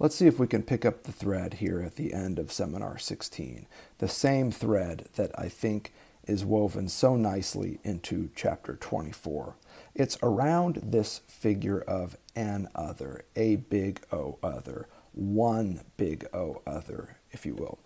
[0.00, 2.98] Let's see if we can pick up the thread here at the end of Seminar
[2.98, 3.66] 16,
[3.98, 5.92] the same thread that I think
[6.24, 9.56] is woven so nicely into chapter 24.
[9.96, 17.16] It's around this figure of an other, a big O other, one big O other,
[17.32, 17.80] if you will.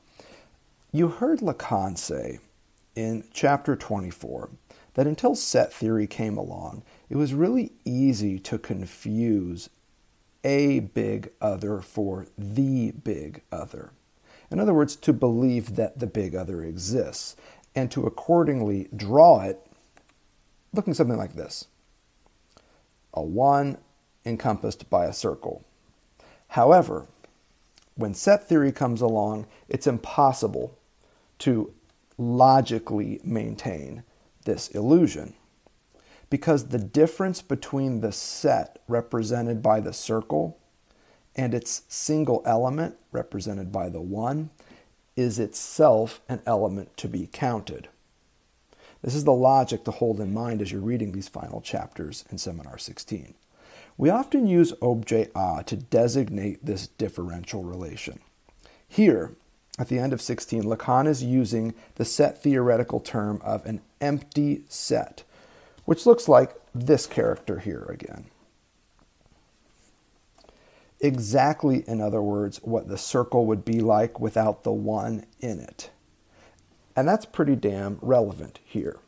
[0.93, 2.41] You heard Lacan say
[2.95, 4.51] in chapter 24
[4.95, 9.71] that until set theory came along, it was really easy to confuse
[10.45, 13.93] a big other for the big other.
[14.51, 17.37] In other words, to believe that the big other exists
[17.74, 19.65] and to accordingly draw it
[20.73, 21.66] looking something like this
[23.15, 23.76] a 1
[24.24, 25.65] encompassed by a circle.
[26.48, 27.07] However,
[27.95, 30.79] when set theory comes along, it's impossible
[31.40, 31.73] to
[32.16, 34.02] logically maintain
[34.45, 35.35] this illusion
[36.33, 40.59] because the difference between the set represented by the circle
[41.37, 44.49] and its single element represented by the one
[45.15, 47.87] is itself an element to be counted.
[49.03, 52.38] This is the logic to hold in mind as you're reading these final chapters in
[52.38, 53.35] Seminar 16.
[53.99, 58.21] We often use objet a to designate this differential relation.
[58.88, 59.33] Here,
[59.79, 64.62] at the end of 16, Lacan is using the set theoretical term of an empty
[64.71, 65.25] set
[65.84, 68.27] which looks like this character here again.
[71.00, 75.91] Exactly, in other words, what the circle would be like without the one in it.
[76.94, 78.98] And that's pretty damn relevant here.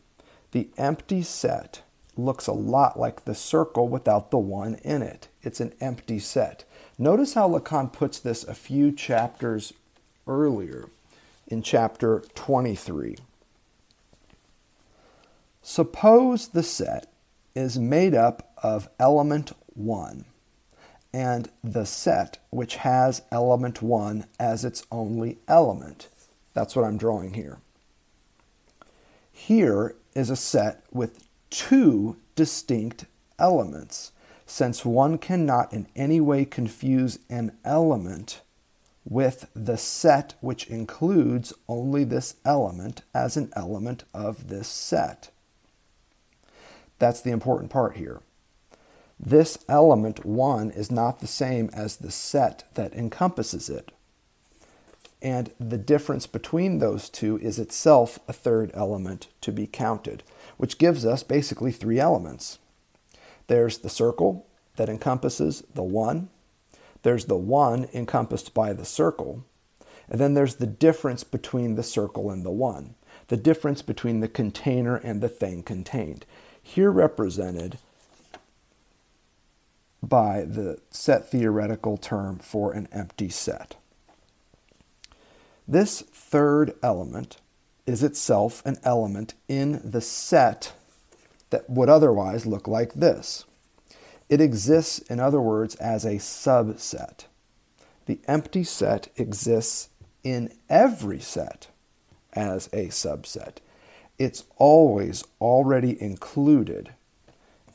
[0.50, 1.82] The empty set
[2.16, 5.28] looks a lot like the circle without the one in it.
[5.42, 6.64] It's an empty set.
[6.98, 9.72] Notice how Lacan puts this a few chapters
[10.26, 10.88] earlier
[11.46, 13.16] in chapter 23.
[15.66, 17.10] Suppose the set
[17.54, 20.26] is made up of element 1
[21.10, 26.08] and the set which has element 1 as its only element.
[26.52, 27.60] That's what I'm drawing here.
[29.32, 33.06] Here is a set with two distinct
[33.38, 34.12] elements,
[34.44, 38.42] since one cannot in any way confuse an element
[39.06, 45.30] with the set which includes only this element as an element of this set.
[47.04, 48.22] That's the important part here.
[49.20, 53.92] This element 1 is not the same as the set that encompasses it.
[55.20, 60.22] And the difference between those two is itself a third element to be counted,
[60.56, 62.58] which gives us basically three elements.
[63.48, 66.30] There's the circle that encompasses the 1,
[67.02, 69.44] there's the 1 encompassed by the circle,
[70.08, 72.94] and then there's the difference between the circle and the 1,
[73.28, 76.24] the difference between the container and the thing contained
[76.64, 77.78] here represented
[80.02, 83.76] by the set theoretical term for an empty set.
[85.68, 87.36] This third element
[87.86, 90.72] is itself an element in the set
[91.50, 93.44] that would otherwise look like this.
[94.28, 97.26] It exists, in other words, as a subset.
[98.06, 99.90] The empty set exists
[100.22, 101.68] in every set
[102.32, 103.58] as a subset
[104.18, 106.92] it's always already included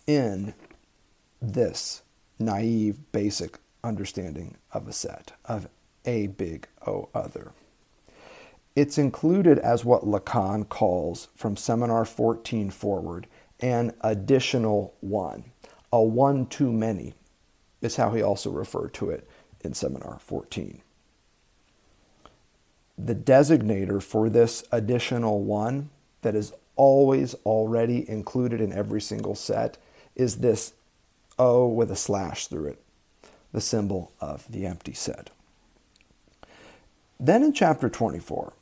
[0.07, 0.53] in
[1.41, 2.01] this
[2.37, 5.67] naive, basic understanding of a set, of
[6.05, 7.51] a big O other.
[8.75, 13.27] It's included as what Lacan calls, from Seminar 14 forward,
[13.59, 15.51] an additional one.
[15.91, 17.13] A one too many
[17.81, 19.27] is how he also referred to it
[19.61, 20.81] in Seminar 14.
[22.97, 25.89] The designator for this additional one
[26.21, 29.77] that is always already included in every single set
[30.15, 30.73] is this
[31.37, 32.83] O with a slash through it,
[33.51, 35.29] the symbol of the empty set.
[37.19, 38.53] Then in chapter 24,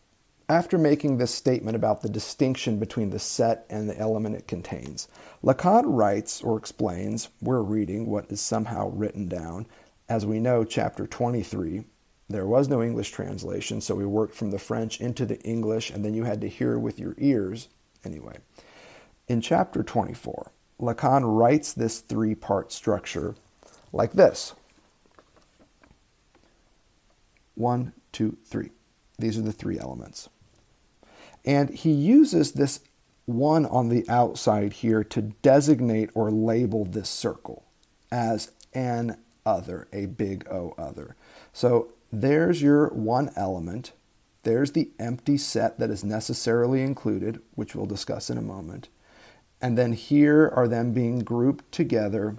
[0.50, 5.08] after making this statement about the distinction between the set and the element it contains,
[5.44, 9.66] Lacan writes or explains, we're reading what is somehow written down.
[10.08, 11.84] As we know, chapter 23
[12.30, 16.04] there was no English translation, so we worked from the French into the English, and
[16.04, 17.70] then you had to hear with your ears.
[18.04, 18.38] Anyway,
[19.28, 23.36] in chapter 24, Lacan writes this three part structure
[23.94, 24.54] like this
[27.56, 28.72] One, two, three.
[29.18, 30.30] These are the three elements.
[31.46, 32.82] And he uses this
[33.26, 37.64] one on the outside here to designate or label this circle
[38.12, 41.16] as an other, a big O other.
[41.54, 43.92] So there's your one element.
[44.44, 48.90] There's the empty set that is necessarily included, which we'll discuss in a moment.
[49.62, 52.38] And then here are them being grouped together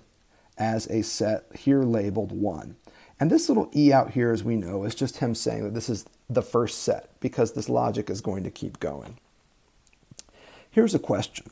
[0.57, 2.77] as a set here labeled 1.
[3.21, 5.89] And this little e out here, as we know, is just him saying that this
[5.89, 9.19] is the first set because this logic is going to keep going.
[10.71, 11.51] Here's a question.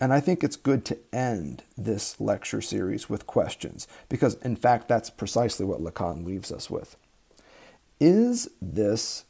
[0.00, 4.88] And I think it's good to end this lecture series with questions because, in fact,
[4.88, 6.96] that's precisely what Lacan leaves us with.
[8.04, 9.26] Is this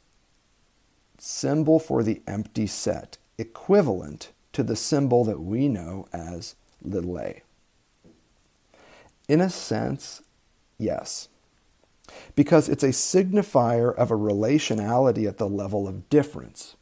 [1.19, 7.43] symbol for the empty set equivalent to the symbol that we know as little a?
[9.27, 10.23] In a sense,
[10.79, 11.29] yes.
[12.33, 16.75] Because it's a signifier of a relationality at the level of difference.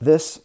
[0.00, 0.42] This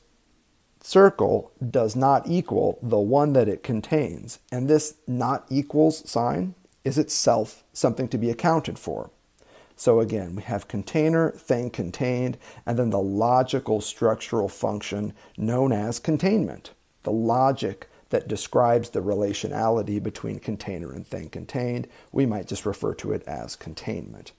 [0.82, 6.98] circle does not equal the one that it contains, and this not equals sign is
[6.98, 9.12] itself something to be accounted for.
[9.80, 16.00] So again, we have container, thing contained, and then the logical structural function known as
[16.00, 16.72] containment.
[17.04, 21.88] The logic that describes the relationality between container and thing contained.
[22.12, 24.32] We might just refer to it as containment.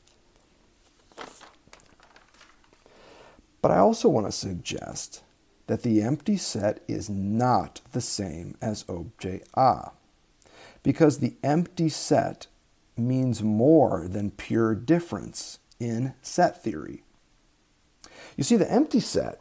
[3.62, 5.22] But I also want to suggest
[5.68, 9.90] that the empty set is not the same as objet A,
[10.82, 12.48] because the empty set
[12.98, 17.02] means more than pure difference in set theory.
[18.36, 19.40] You see, the empty set,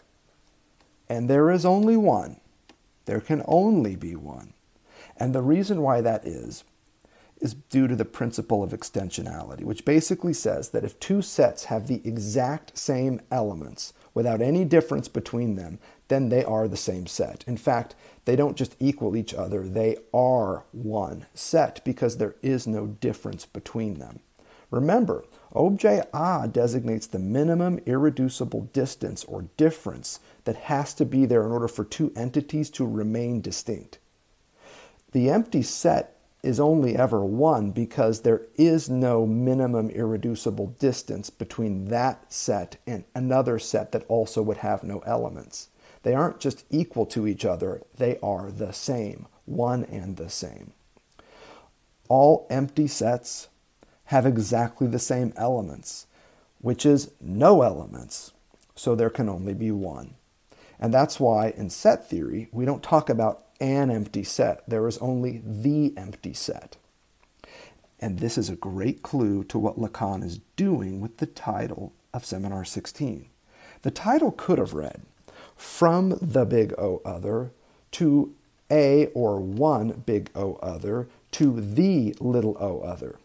[1.09, 2.39] and there is only one,
[3.05, 4.53] there can only be one.
[5.17, 6.63] And the reason why that is,
[7.39, 11.87] is due to the principle of extensionality, which basically says that if two sets have
[11.87, 15.77] the exact same elements without any difference between them,
[16.07, 17.43] then they are the same set.
[17.47, 17.95] In fact,
[18.27, 23.45] they don't just equal each other, they are one set because there is no difference
[23.45, 24.19] between them.
[24.69, 25.23] Remember,
[25.55, 31.53] objet A designates the minimum irreducible distance or difference that has to be there in
[31.53, 33.97] order for two entities to remain distinct.
[35.13, 41.87] The empty set is only ever one because there is no minimum irreducible distance between
[41.87, 45.69] that set and another set that also would have no elements.
[46.07, 50.71] They aren't just equal to each other, they are the same, one and the same.
[52.07, 53.49] All empty sets
[54.05, 56.07] have exactly the same elements,
[56.61, 58.31] which is no elements,
[58.73, 60.13] so there can only be one.
[60.79, 64.63] And that's why in set theory, we don't talk about an empty set.
[64.65, 66.77] There is only the empty set.
[67.99, 72.23] And this is a great clue to what Lacan is doing with the title of
[72.23, 73.27] Seminar 16.
[73.81, 75.01] The title could have read,
[75.57, 77.51] From the Big O Other
[77.91, 78.33] to
[78.69, 83.17] a or one big O other to the little o other.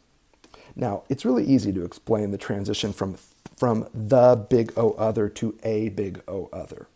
[0.74, 3.16] Now, it's really easy to explain the transition from,
[3.56, 6.86] from the big O other to a big O other.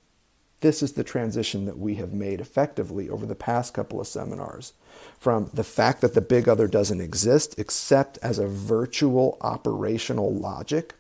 [0.61, 4.73] This is the transition that we have made effectively over the past couple of seminars
[5.19, 10.95] from the fact that the big other doesn't exist except as a virtual operational logic,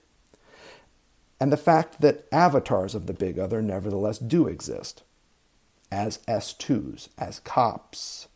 [1.38, 5.02] and the fact that avatars of the big other nevertheless do exist
[5.92, 8.28] as S2s, as cops,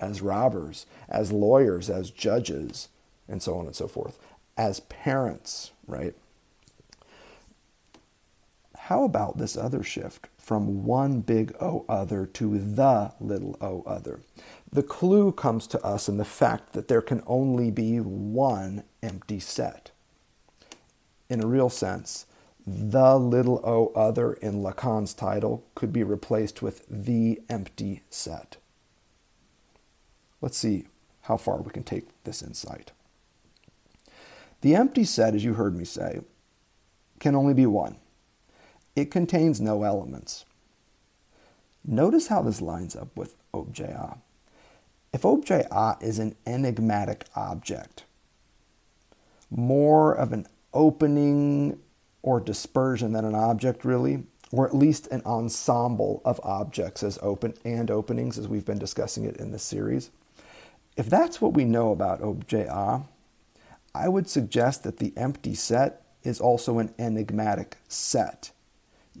[0.00, 2.88] as robbers, as lawyers, as judges,
[3.28, 4.18] and so on and so forth,
[4.56, 6.14] as parents, right?
[8.76, 14.20] How about this other shift from one big O other to the little o other?
[14.72, 19.38] The clue comes to us in the fact that there can only be one empty
[19.38, 19.92] set.
[21.30, 22.26] In a real sense,
[22.66, 28.56] the little o other in Lacan's title could be replaced with the empty set.
[30.40, 30.86] Let's see
[31.22, 32.92] how far we can take this insight.
[34.60, 36.20] The empty set, as you heard me say,
[37.18, 37.96] can only be one.
[38.94, 40.44] It contains no elements.
[41.84, 44.18] Notice how this lines up with objet A.
[45.12, 48.04] If objet A is an enigmatic object,
[49.50, 51.78] more of an opening
[52.22, 57.54] or dispersion than an object, really, or at least an ensemble of objects as open
[57.64, 60.10] and openings, as we've been discussing it in this series.
[60.96, 63.02] If that's what we know about objet A,
[63.94, 68.52] I would suggest that the empty set is also an enigmatic set.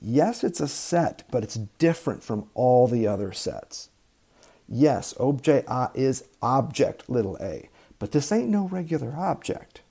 [0.00, 3.90] Yes, it's a set, but it's different from all the other sets.
[4.68, 7.68] Yes, objet A is object little a,
[7.98, 9.81] but this ain't no regular object.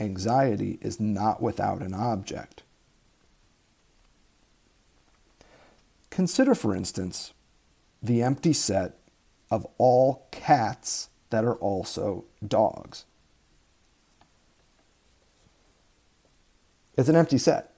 [0.00, 2.62] Anxiety is not without an object.
[6.10, 7.32] Consider, for instance,
[8.02, 8.98] the empty set
[9.50, 13.04] of all cats that are also dogs.
[16.96, 17.72] It's an empty set.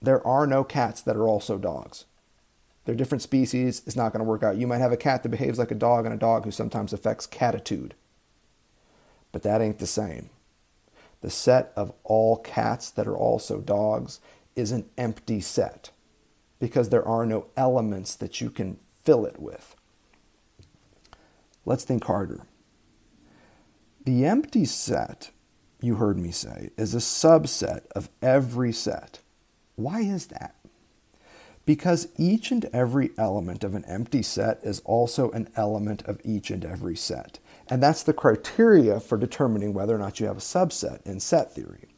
[0.00, 2.04] There are no cats that are also dogs.
[2.84, 3.82] They're different species.
[3.86, 4.56] It's not going to work out.
[4.56, 6.92] You might have a cat that behaves like a dog and a dog who sometimes
[6.92, 7.92] affects catitude.
[9.30, 10.30] But that ain't the same.
[11.22, 14.20] The set of all cats that are also dogs
[14.54, 15.90] is an empty set
[16.58, 19.74] because there are no elements that you can fill it with.
[21.64, 22.42] Let's think harder.
[24.04, 25.30] The empty set,
[25.80, 29.20] you heard me say, is a subset of every set.
[29.76, 30.56] Why is that?
[31.64, 36.50] Because each and every element of an empty set is also an element of each
[36.50, 37.38] and every set.
[37.72, 41.54] And that's the criteria for determining whether or not you have a subset in set
[41.54, 41.88] theory.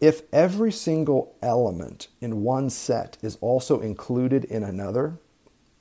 [0.00, 5.20] If every single element in one set is also included in another,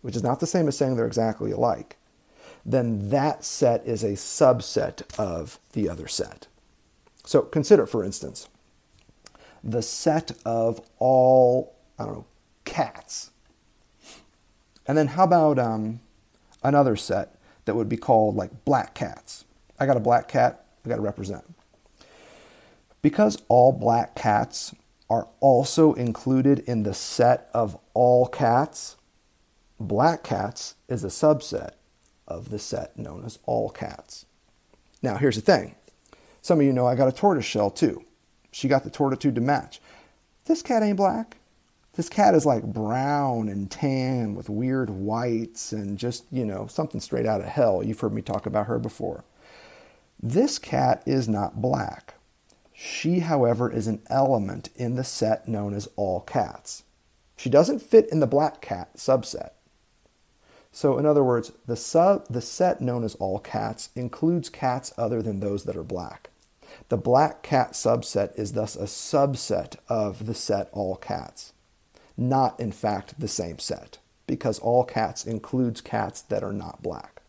[0.03, 1.97] which is not the same as saying they're exactly alike,
[2.63, 6.45] then that set is a subset of the other set.
[7.25, 8.47] So consider, for instance,
[9.63, 12.25] the set of all, I don't know,
[12.65, 13.31] cats.
[14.86, 16.01] And then how about um,
[16.63, 17.33] another set
[17.67, 19.45] that would be called like black cats?
[19.79, 21.43] I got a black cat, I got to represent.
[23.03, 24.74] Because all black cats
[25.09, 28.97] are also included in the set of all cats,
[29.79, 31.74] black cats is a subset
[32.27, 34.25] of the set known as all cats.
[35.01, 35.75] Now, here's the thing.
[36.41, 38.03] Some of you know I got a tortoise shell too.
[38.51, 39.79] She got the tortitude to match.
[40.45, 41.37] This cat ain't black.
[41.98, 47.01] This cat is like brown and tan with weird whites and just, you know, something
[47.01, 47.82] straight out of hell.
[47.84, 49.24] You've heard me talk about her before.
[50.22, 52.13] This cat is not black.
[52.72, 56.84] She, however, is an element in the set known as all cats.
[57.36, 59.54] She doesn't fit in the black cat subset.
[60.72, 65.24] So, in other words, the, sub, the set known as all cats includes cats other
[65.24, 66.30] than those that are black.
[66.89, 71.54] The black cat subset is thus a subset of the set all cats,
[72.17, 77.21] not in fact the same set, because all cats includes cats that are not black.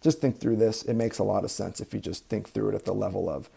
[0.00, 0.82] Just think through this.
[0.82, 3.28] It makes a lot of sense if you just think through it at the level
[3.28, 3.48] of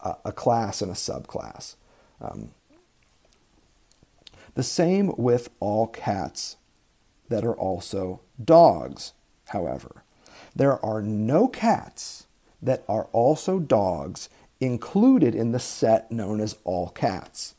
[0.00, 1.74] a, class and a subclass.
[2.20, 2.50] Um,
[4.54, 6.56] the same with all cats
[7.28, 9.12] that are also dogs,
[9.48, 10.04] however.
[10.54, 12.26] There are no cats
[12.62, 14.28] that are also dogs
[14.60, 17.54] included in the set known as all cats.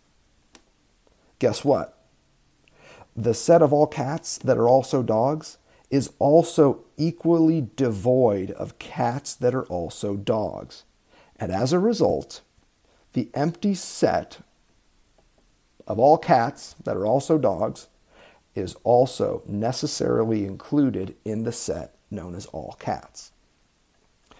[1.39, 1.97] Guess what?
[3.15, 5.57] The set of all cats that are also dogs
[5.89, 10.83] is also equally devoid of cats that are also dogs.
[11.37, 12.41] And as a result,
[13.13, 14.39] the empty set
[15.87, 17.87] of all cats that are also dogs
[18.55, 23.31] is also necessarily included in the set known as all cats.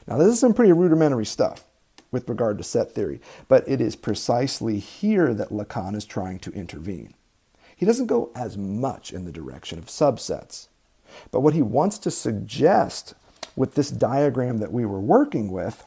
[0.07, 1.65] Now, this is some pretty rudimentary stuff
[2.11, 6.51] with regard to set theory, but it is precisely here that Lacan is trying to
[6.51, 7.13] intervene.
[7.79, 10.67] He doesn't go as much in the direction of subsets,
[11.31, 13.13] but what he wants to suggest
[13.55, 15.86] with this diagram that we were working with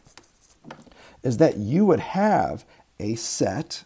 [1.22, 2.64] is that you would have
[2.98, 3.84] a set,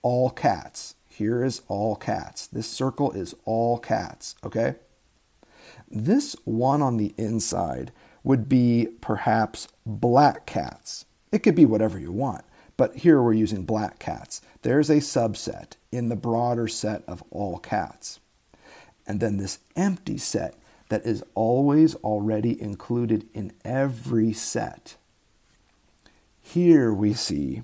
[0.00, 0.94] all cats.
[1.06, 2.46] Here is all cats.
[2.46, 4.76] This circle is all cats, okay?
[5.90, 7.92] This one on the inside
[8.24, 11.04] would be perhaps black cats.
[11.30, 12.46] It could be whatever you want,
[12.82, 14.40] but here we're using black cats.
[14.62, 18.18] There's a subset in the broader set of all cats.
[19.06, 20.56] And then this empty set
[20.88, 24.96] that is always already included in every set
[26.42, 27.62] here we see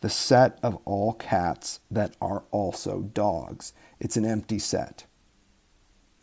[0.00, 3.72] the set of all cats that are also dogs.
[4.00, 5.04] It's an empty set.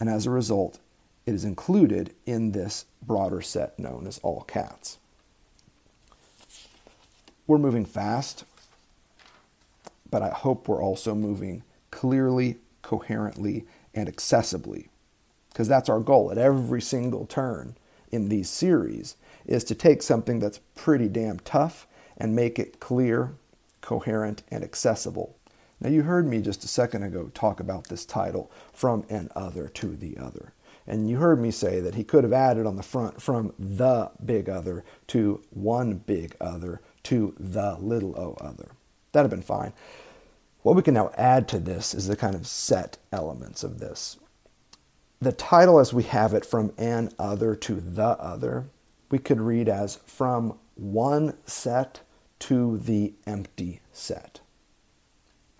[0.02, 0.80] And as a result,
[1.26, 5.00] it is included in this broader set known as all cats.
[7.48, 8.44] We're moving fast,
[10.12, 14.89] but I hope we're also moving clearly, coherently, and accessibly.
[15.50, 17.75] Because that's our goal at every single turn
[18.12, 21.88] in these series is to take something that's pretty damn tough
[22.18, 23.32] and make it clear,
[23.80, 25.38] coherent, and accessible.
[25.80, 29.70] Now, you heard me just a second ago talk about this title, From an Other
[29.70, 30.51] to the Other.
[30.86, 34.10] And you heard me say that he could have added on the front from the
[34.24, 38.72] big other to one big other to the little o other.
[39.12, 39.72] That'd have been fine.
[40.62, 44.18] What we can now add to this is the kind of set elements of this.
[45.22, 48.66] The title, as we have it, from an other to the other,
[49.10, 52.02] we could read as from one set
[52.40, 54.42] to the empty set.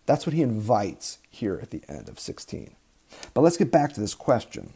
[0.06, 2.75] That's what he invites here at the end of 16.
[3.34, 4.74] But let's get back to this question.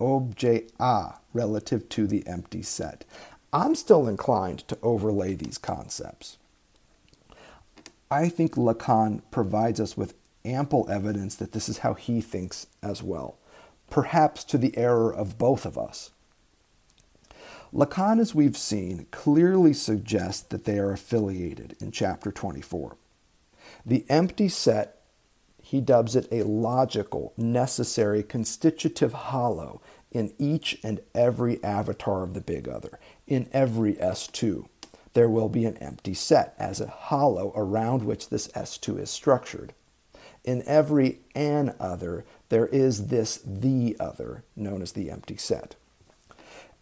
[0.00, 3.04] Objet A relative to the empty set.
[3.58, 6.36] I'm still inclined to overlay these concepts.
[8.08, 13.02] I think Lacan provides us with ample evidence that this is how he thinks as
[13.02, 13.36] well,
[13.90, 16.12] perhaps to the error of both of us.
[17.74, 22.96] Lacan, as we've seen, clearly suggests that they are affiliated in chapter 24.
[23.84, 25.02] The empty set,
[25.60, 32.40] he dubs it a logical, necessary, constitutive hollow in each and every avatar of the
[32.40, 34.66] big other, in every S2.
[35.14, 39.72] There will be an empty set as a hollow around which this S2 is structured.
[40.44, 45.74] In every an other, there is this the other, known as the empty set.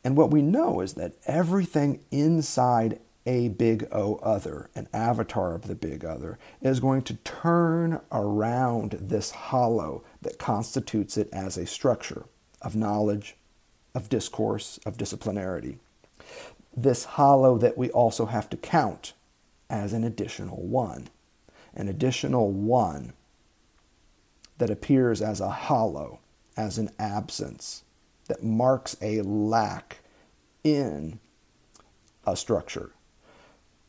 [0.05, 5.67] And what we know is that everything inside a big O other, an avatar of
[5.67, 11.67] the big other, is going to turn around this hollow that constitutes it as a
[11.67, 12.27] structure
[12.67, 13.37] of knowledge,
[13.95, 15.79] of discourse, of disciplinarity.
[16.77, 19.13] This hollow that we also have to count
[19.71, 21.09] as an additional one.
[21.75, 23.13] An additional one
[24.59, 26.19] that appears as a hollow,
[26.57, 27.85] as an absence,
[28.27, 30.01] that marks a lack
[30.65, 31.21] in
[32.27, 32.91] a structure.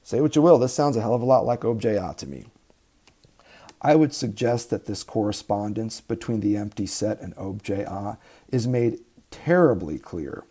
[0.03, 2.27] Say what you will, this sounds a hell of a lot like objet A to
[2.27, 2.46] me.
[3.81, 8.17] I would suggest that this correspondence between the empty set and objet A
[8.50, 10.46] is made terribly clear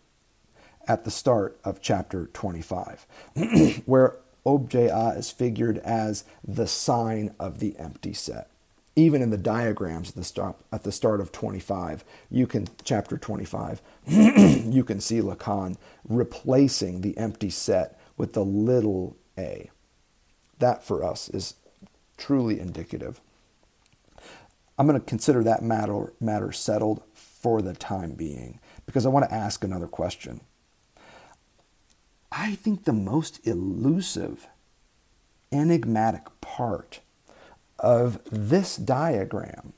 [0.87, 3.07] at the start of chapter 25,
[3.87, 8.49] where objet A is figured as the sign of the empty set.
[8.95, 13.19] Even in the diagrams at the start at the start of 25 you can chapter
[13.19, 15.77] 25 you can see lacan
[16.09, 19.71] replacing the empty set with the little a.
[20.61, 21.57] That for us is
[22.17, 23.21] truly indicative
[24.79, 29.29] i'm going to consider that matter matter settled for the time being because i want
[29.29, 30.41] to ask another question
[32.33, 34.49] i think the most elusive
[35.53, 37.01] enigmatic part
[37.79, 39.73] of this diagram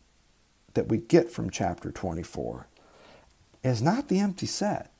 [0.75, 2.69] that we get from chapter 24
[3.65, 4.93] is not the empty set.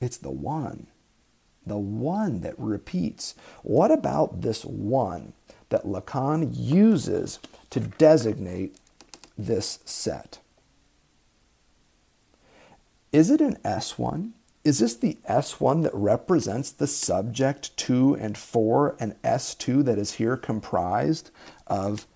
[0.00, 0.88] It's the one.
[1.68, 3.34] The one that repeats.
[3.62, 5.34] What about this one
[5.68, 7.38] that Lacan uses
[7.70, 8.76] to designate
[9.36, 10.38] this set?
[13.12, 14.32] Is it an S1?
[14.64, 20.14] Is this the S1 that represents the subject 2 and 4 and S2 that is
[20.14, 21.30] here comprised
[21.66, 22.06] of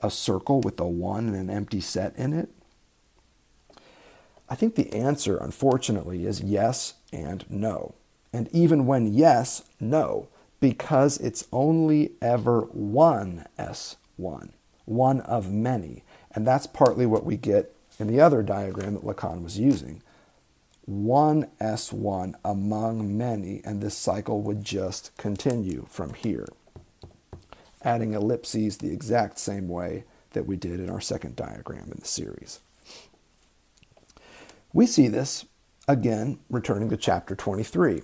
[0.00, 2.48] a circle with a 1 and an empty set in it?
[4.48, 7.94] I think the answer, unfortunately, is yes and no.
[8.32, 10.28] And even when yes, no,
[10.60, 14.50] because it's only ever one S1,
[14.84, 16.04] one of many.
[16.32, 20.02] And that's partly what we get in the other diagram that Lacan was using
[20.86, 26.46] one S1 among many, and this cycle would just continue from here,
[27.82, 32.06] adding ellipses the exact same way that we did in our second diagram in the
[32.06, 32.60] series.
[34.72, 35.46] We see this
[35.88, 38.02] again returning to chapter 23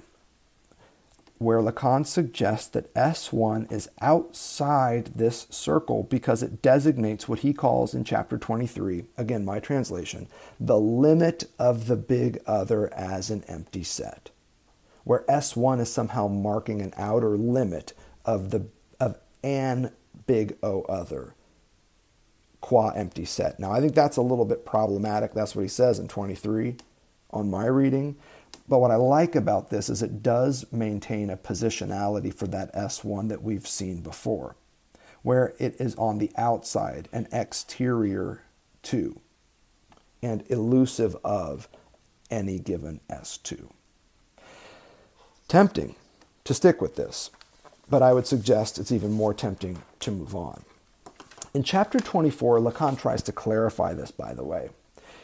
[1.42, 7.94] where Lacan suggests that S1 is outside this circle because it designates what he calls
[7.94, 10.28] in chapter 23, again, my translation,
[10.60, 14.30] the limit of the big other as an empty set,
[15.04, 17.92] where S1 is somehow marking an outer limit
[18.24, 18.66] of, the,
[19.00, 19.90] of an
[20.26, 21.34] big O other
[22.62, 23.60] qua empty set.
[23.60, 25.34] Now, I think that's a little bit problematic.
[25.34, 26.76] That's what he says in 23
[27.30, 28.16] on my reading.
[28.68, 33.28] But what I like about this is it does maintain a positionality for that S1
[33.28, 34.56] that we've seen before,
[35.22, 38.42] where it is on the outside, an exterior
[38.84, 39.20] to,
[40.22, 41.68] and elusive of
[42.30, 43.68] any given S2.
[45.48, 45.96] Tempting
[46.44, 47.30] to stick with this,
[47.90, 50.64] but I would suggest it's even more tempting to move on.
[51.54, 54.70] In chapter 24, Lacan tries to clarify this, by the way.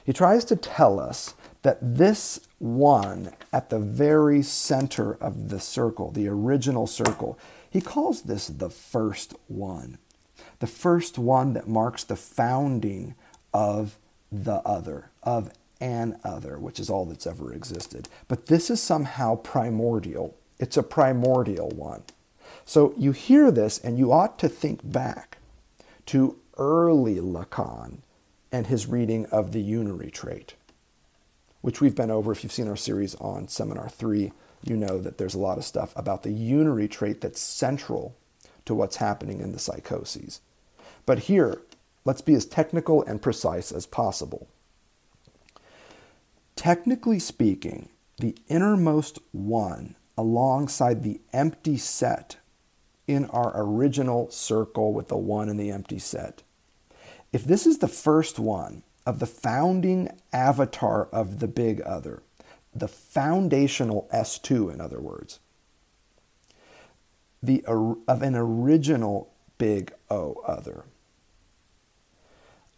[0.05, 6.11] He tries to tell us that this one at the very center of the circle,
[6.11, 7.39] the original circle,
[7.71, 9.97] he calls this the first one.
[10.59, 13.15] The first one that marks the founding
[13.55, 13.99] of
[14.31, 18.09] the other, of an other, which is all that's ever existed.
[18.27, 20.37] But this is somehow primordial.
[20.59, 22.03] It's a primordial one.
[22.67, 25.38] So you hear this and you ought to think back
[26.09, 27.99] to early Lacan
[28.51, 30.55] and his reading of the unary trait
[31.61, 34.33] which we've been over if you've seen our series on Seminar 3
[34.65, 38.17] you know that there's a lot of stuff about the unary trait that's central
[38.65, 40.41] to what's happening in the psychoses.
[41.07, 41.63] But here,
[42.05, 44.49] let's be as technical and precise as possible.
[46.57, 52.37] Technically speaking, the innermost one alongside the empty set
[53.09, 56.43] in our original circle with the one in the empty set.
[57.33, 62.23] If this is the first one of the founding avatar of the big other,
[62.75, 65.41] the foundational S2, in other words,
[67.43, 70.85] the, of an original big O other,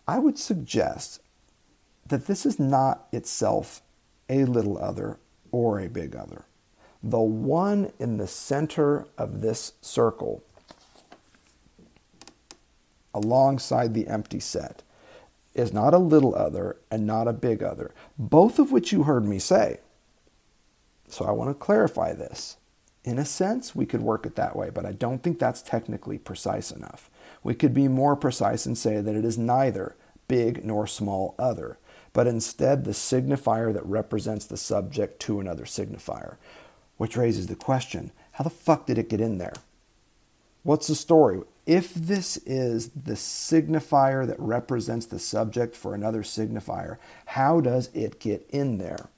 [0.07, 1.21] I would suggest
[2.07, 3.83] that this is not itself
[4.29, 5.19] a little other
[5.51, 6.45] or a big other.
[7.03, 10.43] The one in the center of this circle,
[13.15, 14.83] alongside the empty set,
[15.55, 19.25] is not a little other and not a big other, both of which you heard
[19.25, 19.81] me say.
[21.09, 22.57] So I want to clarify this.
[23.03, 26.19] In a sense, we could work it that way, but I don't think that's technically
[26.19, 27.11] precise enough.
[27.43, 29.97] We could be more precise and say that it is neither
[30.29, 31.79] big nor small other,
[32.13, 36.37] but instead the signifier that represents the subject to another signifier.
[37.01, 39.55] Which raises the question how the fuck did it get in there?
[40.65, 41.41] What's the story?
[41.65, 48.21] If this is the signifier that represents the subject for another signifier, how does it
[48.21, 49.09] get in there?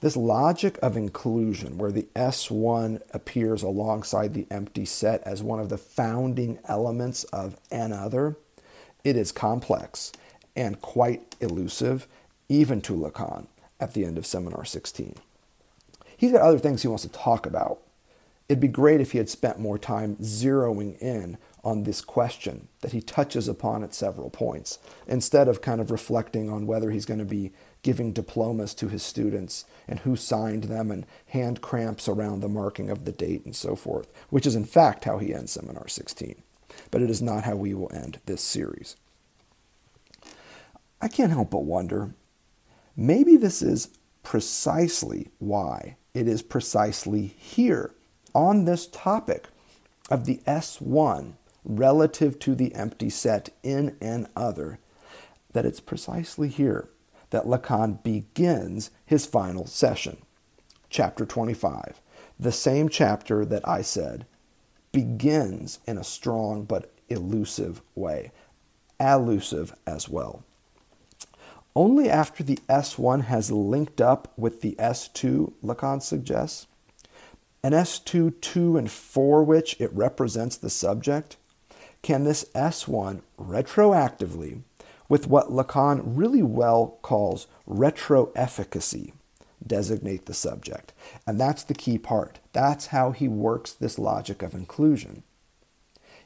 [0.00, 5.68] This logic of inclusion, where the S1 appears alongside the empty set as one of
[5.68, 8.38] the founding elements of an other,
[9.04, 10.10] it is complex
[10.56, 12.08] and quite elusive,
[12.48, 13.46] even to Lacan
[13.78, 15.16] at the end of Seminar 16.
[16.20, 17.80] He's got other things he wants to talk about.
[18.46, 22.92] It'd be great if he had spent more time zeroing in on this question that
[22.92, 27.20] he touches upon at several points, instead of kind of reflecting on whether he's going
[27.20, 27.52] to be
[27.82, 32.90] giving diplomas to his students and who signed them and hand cramps around the marking
[32.90, 36.42] of the date and so forth, which is in fact how he ends Seminar 16.
[36.90, 38.94] But it is not how we will end this series.
[41.00, 42.12] I can't help but wonder
[42.94, 43.88] maybe this is
[44.22, 47.92] precisely why it is precisely here
[48.34, 49.48] on this topic
[50.10, 54.78] of the S1 relative to the empty set in an other
[55.52, 56.88] that it's precisely here
[57.30, 60.18] that Lacan begins his final session,
[60.88, 62.00] chapter 25.
[62.38, 64.26] The same chapter that I said
[64.92, 68.32] begins in a strong but elusive way,
[68.98, 70.42] elusive as well.
[71.76, 76.66] Only after the S1 has linked up with the S2, Lacan suggests,
[77.62, 81.36] an S2, 2, and 4, which it represents the subject,
[82.02, 84.62] can this S1 retroactively,
[85.08, 89.12] with what Lacan really well calls retro efficacy,
[89.64, 90.92] designate the subject.
[91.26, 92.40] And that's the key part.
[92.52, 95.22] That's how he works this logic of inclusion.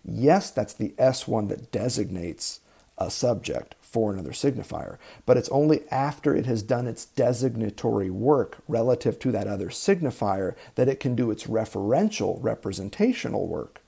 [0.04, 2.61] Yes, that's the S1 that designates
[2.96, 8.59] a subject for another signifier, but it's only after it has done its designatory work
[8.66, 13.80] relative to that other signifier that it can do its referential representational work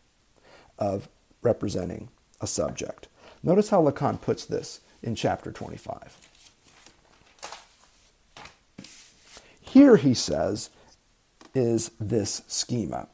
[0.78, 1.08] of
[1.42, 2.08] representing
[2.40, 3.08] a subject.
[3.42, 6.16] Notice how Lacan puts this in chapter 25.
[9.60, 10.70] Here, he says,
[11.52, 13.08] is this schema.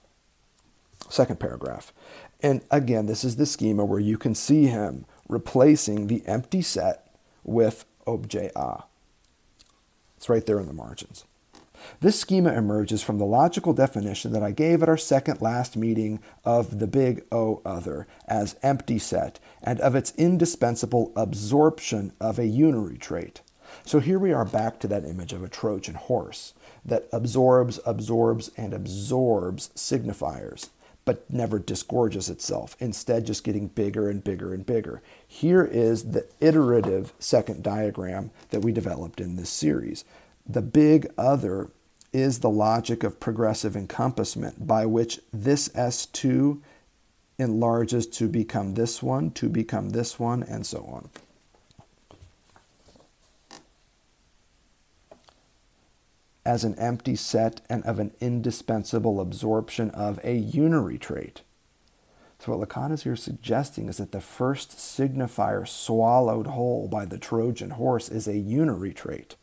[1.09, 1.90] Second paragraph.
[2.42, 7.14] And again, this is the schema where you can see him replacing the empty set
[7.44, 8.85] with objet a.
[10.16, 11.24] It's right there in the margins.
[12.00, 16.20] This schema emerges from the logical definition that I gave at our second last meeting
[16.44, 22.42] of the big O other as empty set and of its indispensable absorption of a
[22.42, 23.40] unary trait.
[23.85, 26.54] So here we are back to that image of a Trojan horse
[26.85, 30.68] that absorbs, absorbs, and absorbs signifiers
[31.04, 35.02] but never disgorges itself, instead, just getting bigger and bigger and bigger.
[35.26, 40.04] Here is the iterative second diagram that we developed in this series.
[40.46, 41.70] The big other
[42.12, 46.60] is the logic of progressive encompassment by which this S2
[47.38, 51.08] enlarges to become this one, to become this one, and so on.
[56.44, 61.42] As an empty set and of an indispensable absorption of a unary trait.
[62.38, 67.18] So, what Lacan is here suggesting is that the first signifier swallowed whole by the
[67.18, 69.37] Trojan horse is a unary trait.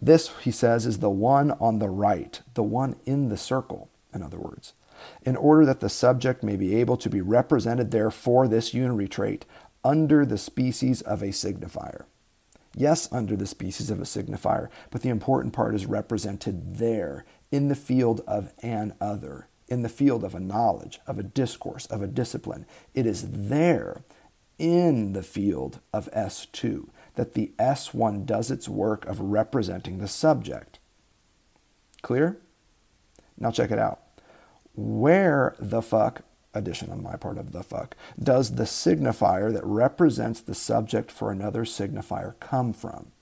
[0.00, 4.22] This, he says, is the one on the right, the one in the circle, in
[4.22, 4.74] other words,
[5.22, 9.10] in order that the subject may be able to be represented there for this unary
[9.10, 9.44] trait
[9.82, 12.04] under the species of a signifier.
[12.78, 17.66] Yes, under the species of a signifier, but the important part is represented there in
[17.66, 22.02] the field of an other, in the field of a knowledge, of a discourse, of
[22.02, 22.66] a discipline.
[22.94, 24.04] It is there
[24.60, 30.78] in the field of S2 that the S1 does its work of representing the subject.
[32.02, 32.38] Clear?
[33.36, 34.02] Now check it out.
[34.76, 36.22] Where the fuck,
[36.54, 41.30] addition on my part of the fuck, does the signifier that represents the subject for
[41.30, 43.12] another signifier come from?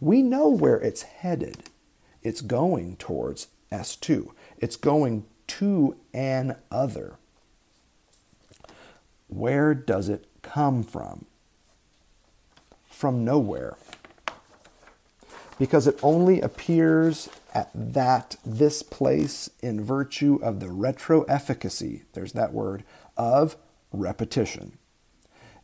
[0.00, 1.64] We know where it's headed.
[2.22, 4.28] It's going towards S2.
[4.58, 7.16] It's going to an other.
[9.28, 11.26] Where does it come from?
[12.88, 13.76] From nowhere.
[15.58, 22.32] Because it only appears at that this place in virtue of the retro efficacy, there's
[22.32, 22.82] that word,
[23.16, 23.56] of
[23.92, 24.78] repetition.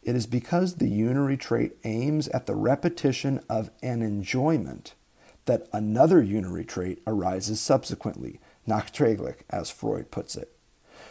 [0.02, 4.94] It is because the unary trait aims at the repetition of an enjoyment
[5.44, 10.52] that another unary trait arises subsequently, nachträglich, as Freud puts it.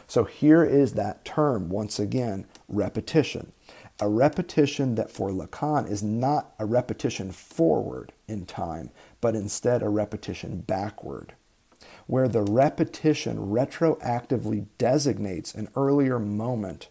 [0.07, 3.51] So here is that term, once again, repetition.
[3.99, 9.89] A repetition that for Lacan is not a repetition forward in time, but instead a
[9.89, 11.33] repetition backward,
[12.07, 16.87] where the repetition retroactively designates an earlier moment,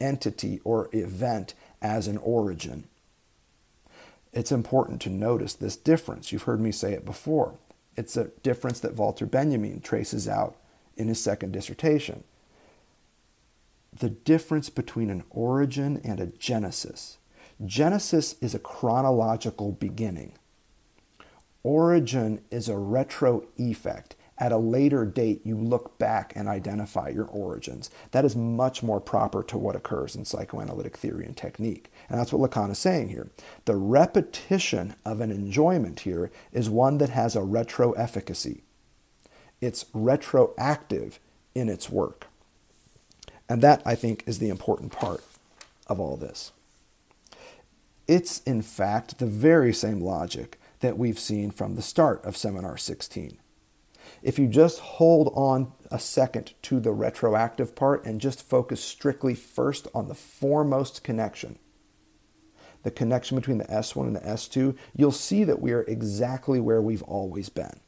[0.00, 2.88] entity, or event as an origin
[4.32, 6.32] it's important to notice this difference.
[6.32, 7.54] You've heard me say it before.
[7.96, 10.56] It's a difference that Walter Benjamin traces out
[10.96, 12.24] in his second dissertation.
[13.98, 17.18] The difference between an origin and a genesis.
[17.64, 20.34] Genesis is a chronological beginning.
[21.62, 27.26] Origin is a retro effect at a later date, you look back and identify your
[27.26, 27.90] origins.
[28.12, 31.90] That is much more proper to what occurs in psychoanalytic theory and technique.
[32.08, 33.30] And that's what Lacan is saying here.
[33.64, 38.62] The repetition of an enjoyment here is one that has a retro efficacy,
[39.60, 41.18] it's retroactive
[41.54, 42.27] in its work.
[43.48, 45.24] And that, I think, is the important part
[45.86, 46.52] of all this.
[48.06, 52.76] It's, in fact, the very same logic that we've seen from the start of Seminar
[52.76, 53.38] 16
[54.22, 59.34] if you just hold on a second to the retroactive part and just focus strictly
[59.34, 61.58] first on the foremost connection,
[62.82, 66.82] the connection between the S1 and the S2, you'll see that we are exactly where
[66.82, 67.80] we've always been.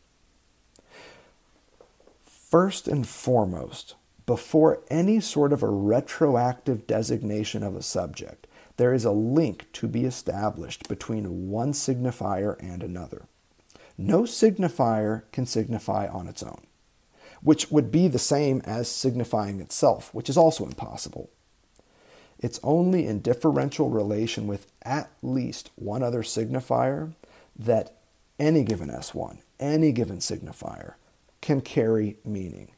[2.25, 3.95] First and foremost,
[4.31, 9.89] before any sort of a retroactive designation of a subject, there is a link to
[9.89, 13.25] be established between one signifier and another
[13.99, 16.61] no signifier can signify on its own,
[17.43, 21.29] which would be the same as signifying itself, which is also impossible.
[22.39, 27.15] It's only in differential relation with at least one other signifier
[27.59, 27.97] that
[28.39, 30.95] any given S1, any given signifier,
[31.41, 32.71] can carry meaning.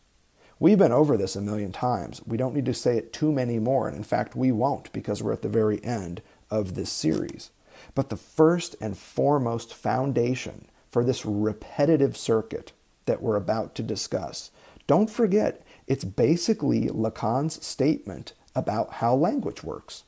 [0.62, 2.22] We've been over this a million times.
[2.24, 5.20] We don't need to say it too many more, and in fact, we won't because
[5.20, 6.22] we're at the very end
[6.52, 7.50] of this series.
[7.96, 12.70] But the first and foremost foundation for this repetitive circuit
[13.06, 14.52] that we're about to discuss.
[14.86, 20.04] Don't forget, it's basically Lacan's statement about how language works.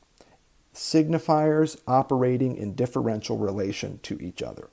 [0.73, 4.69] Signifiers operating in differential relation to each other.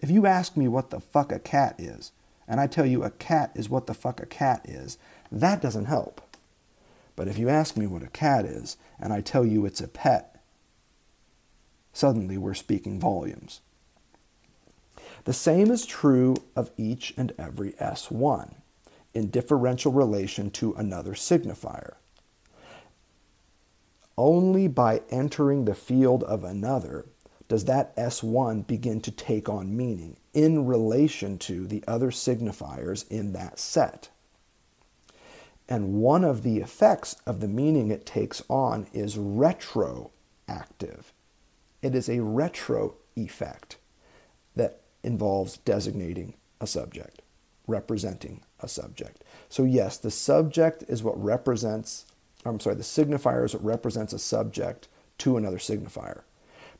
[0.00, 2.12] If you ask me what the fuck a cat is,
[2.46, 4.98] and I tell you a cat is what the fuck a cat is,
[5.30, 6.20] that doesn't help.
[7.16, 9.88] But if you ask me what a cat is, and I tell you it's a
[9.88, 10.42] pet,
[11.92, 13.60] suddenly we're speaking volumes.
[15.24, 18.54] The same is true of each and every S1
[19.14, 21.94] in differential relation to another signifier.
[24.18, 27.06] Only by entering the field of another
[27.48, 33.32] does that S1 begin to take on meaning in relation to the other signifiers in
[33.32, 34.10] that set.
[35.68, 41.12] And one of the effects of the meaning it takes on is retroactive.
[41.80, 43.76] It is a retro effect
[44.56, 47.22] that involves designating a subject,
[47.66, 49.22] representing a subject.
[49.48, 52.06] So, yes, the subject is what represents,
[52.44, 56.22] I'm sorry, the signifier is what represents a subject to another signifier.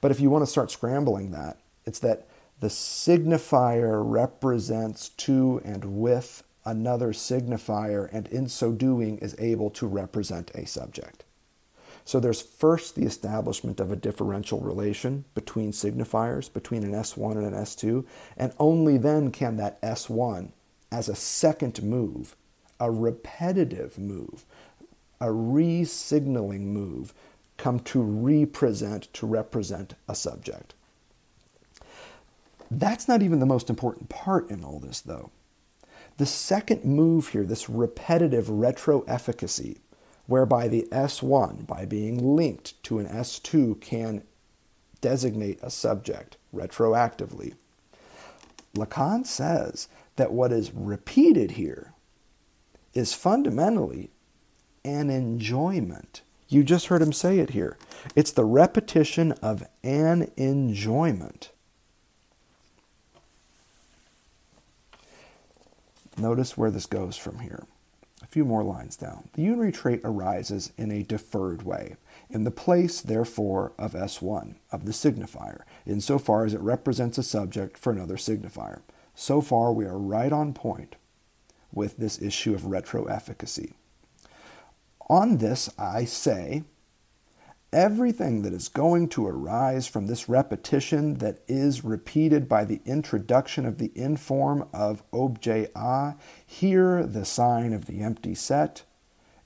[0.04, 2.28] But if you want to start scrambling that, it's that
[2.60, 9.86] the signifier represents to and with another signifier, and in so doing is able to
[9.86, 11.24] represent a subject.
[12.04, 17.46] So there's first the establishment of a differential relation between signifiers, between an S1 and
[17.46, 18.04] an S2,
[18.36, 20.50] and only then can that S1,
[20.92, 22.36] as a second move,
[22.78, 24.44] a repetitive move,
[25.18, 27.14] a re signaling move,
[27.56, 30.74] come to represent, to represent a subject.
[32.70, 35.30] That's not even the most important part in all this, though.
[36.16, 39.78] The second move here, this repetitive retro efficacy,
[40.26, 44.22] whereby the S1, by being linked to an S2, can
[45.00, 47.54] designate a subject retroactively.
[48.74, 51.92] Lacan says that what is repeated here
[52.94, 54.10] is fundamentally
[54.84, 56.22] an enjoyment.
[56.54, 57.76] You just heard him say it here.
[58.14, 61.50] It's the repetition of an enjoyment.
[66.16, 67.64] Notice where this goes from here.
[68.22, 69.30] A few more lines down.
[69.32, 71.96] The unary trait arises in a deferred way,
[72.30, 77.76] in the place, therefore, of S1, of the signifier, insofar as it represents a subject
[77.76, 78.82] for another signifier.
[79.16, 80.94] So far, we are right on point
[81.72, 83.72] with this issue of retroefficacy.
[85.08, 86.64] On this, I say,
[87.72, 93.66] everything that is going to arise from this repetition that is repeated by the introduction
[93.66, 96.14] of the inform of objet a,
[96.46, 98.84] here the sign of the empty set,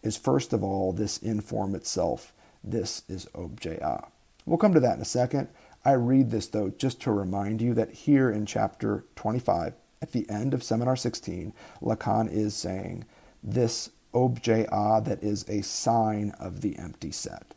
[0.03, 2.33] is first of all this inform itself.
[2.63, 4.09] This is objet a.
[4.47, 5.49] We'll come to that in a second.
[5.85, 10.29] I read this though just to remind you that here in chapter 25, at the
[10.29, 13.07] end of seminar 16, Lacan is saying
[13.43, 17.55] this objet a that is a sign of the empty set.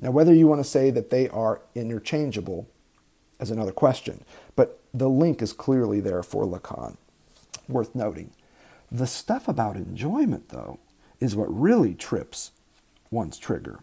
[0.00, 2.68] Now, whether you want to say that they are interchangeable
[3.40, 4.24] is another question,
[4.56, 6.96] but the link is clearly there for Lacan.
[7.68, 8.32] Worth noting.
[8.90, 10.78] The stuff about enjoyment, though,
[11.20, 12.52] is what really trips
[13.10, 13.80] one's trigger.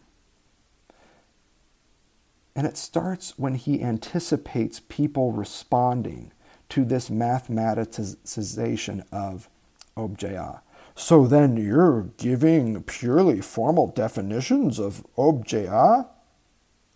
[2.55, 6.31] And it starts when he anticipates people responding
[6.69, 9.49] to this mathematicization of
[9.97, 10.61] objet a.
[10.95, 16.07] So then you're giving purely formal definitions of objet a?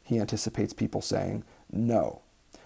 [0.03, 2.21] He anticipates people saying no,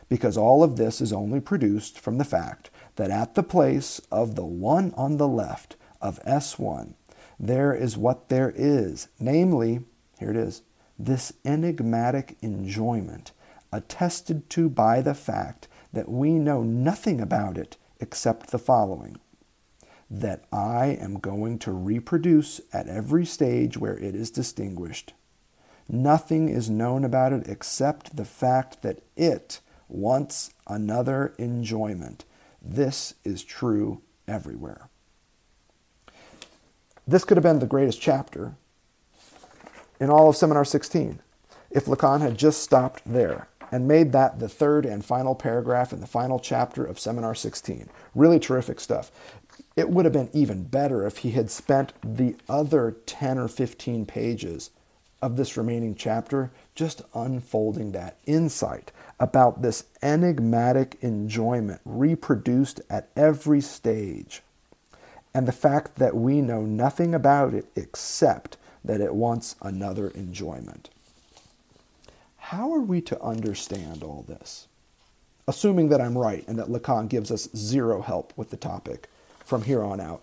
[0.10, 4.36] because all of this is only produced from the fact that at the place of
[4.36, 6.94] the one on the left of S1,
[7.39, 9.82] there is what there is, namely,
[10.20, 10.63] here it is,
[10.98, 13.32] this enigmatic enjoyment,
[13.72, 19.18] attested to by the fact that we know nothing about it except the following
[20.10, 25.13] that I am going to reproduce at every stage where it is distinguished.
[25.88, 32.26] Nothing is known about it except the fact that it wants another enjoyment.
[32.62, 34.89] This is true everywhere.
[37.08, 38.54] This could have been the greatest chapter
[40.00, 41.19] in all of Seminar 16
[41.72, 46.02] if Lacan had just stopped there and made that the third and final paragraph in
[46.02, 47.89] the final chapter of Seminar 16.
[48.15, 49.12] Really terrific stuff.
[49.80, 54.06] It would have been even better if he had spent the other 10 or 15
[54.06, 54.72] pages
[55.22, 63.62] of this remaining chapter just unfolding that insight about this enigmatic enjoyment reproduced at every
[63.62, 64.42] stage
[65.34, 70.89] and the fact that we know nothing about it except that it wants another enjoyment.
[72.36, 74.68] How are we to understand all this?
[75.48, 79.08] Assuming that I'm right and that Lacan gives us zero help with the topic
[79.49, 80.21] from here on out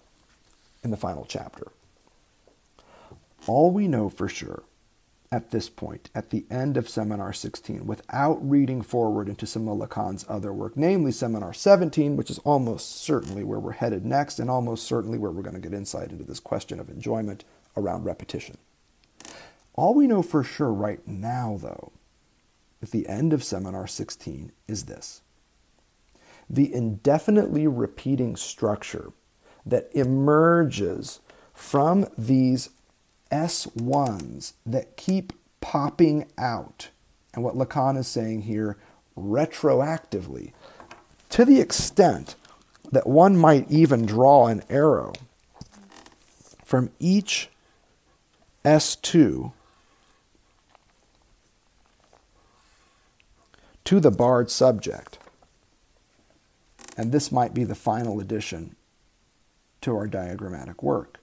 [0.85, 1.73] in the final chapter.
[3.49, 4.63] All we know for sure
[5.33, 9.79] at this point, at the end of Seminar 16, without reading forward into some of
[9.79, 14.49] Lacan's other work, namely Seminar 17, which is almost certainly where we're headed next, and
[14.49, 17.45] almost certainly where we're going to get insight into this question of enjoyment
[17.77, 18.57] around repetition.
[19.75, 21.93] All we know for sure right now, though,
[22.81, 25.23] at the end of Seminar 16 is this
[26.49, 29.13] the indefinitely repeating structure
[29.65, 31.21] that emerges
[31.53, 32.71] from these
[33.33, 36.91] S1s that keep popping out.
[37.35, 38.77] And what Lacan is saying here,
[39.19, 40.53] retroactively,
[41.31, 42.37] to the extent
[42.93, 45.13] that one might even draw an arrow
[46.65, 47.51] from each
[48.65, 49.53] S2
[53.85, 55.19] to the barred subject.
[56.97, 58.75] And this might be the final addition
[59.83, 61.21] to our diagrammatic work.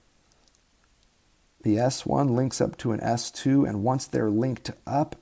[1.62, 5.16] The S1 links up to an S2, and once they're linked up,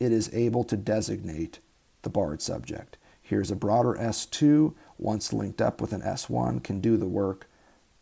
[0.00, 1.58] it is able to designate
[2.02, 2.96] the barred subject.
[3.22, 7.46] Here's a broader S2, once linked up with an S1, can do the work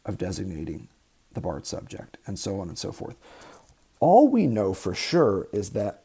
[0.05, 0.89] of designating
[1.33, 3.17] the barred subject, and so on and so forth.
[4.01, 6.05] All we know for sure is that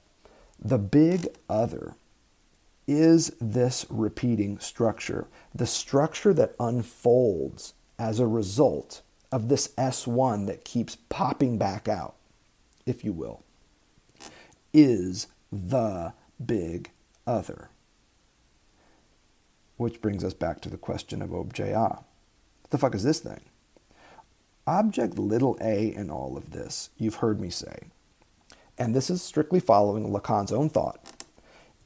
[0.60, 1.96] the big other
[2.90, 10.66] is this repeating structure, the structure that unfolds as a result of this S1 that
[10.66, 12.16] keeps popping back out,
[12.86, 13.44] if you will.
[14.74, 16.14] is the
[16.44, 16.92] big
[17.26, 17.70] other.
[19.78, 21.74] Which brings us back to the question of objet a.
[21.74, 22.06] What
[22.72, 23.42] the fuck is this thing?
[24.68, 27.90] Object little a in all of this, you've heard me say,
[28.78, 31.00] and this is strictly following Lacan's own thought,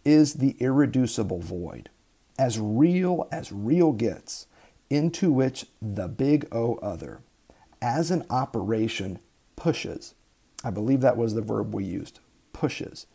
[0.06, 1.90] is the irreducible void,
[2.38, 4.48] as real as real gets,
[4.90, 7.22] into which the big O other,
[7.82, 9.20] as an operation,
[9.56, 10.14] pushes.
[10.64, 12.20] I believe that was the verb we used
[12.54, 13.08] pushes.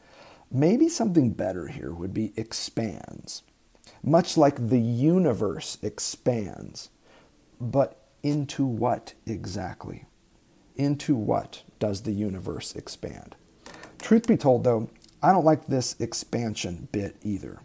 [0.50, 3.42] Maybe something better here would be expands,
[4.02, 6.90] much like the universe expands.
[7.60, 10.04] But into what exactly?
[10.76, 13.36] Into what does the universe expand?
[14.00, 14.90] Truth be told, though,
[15.22, 17.60] I don't like this expansion bit either.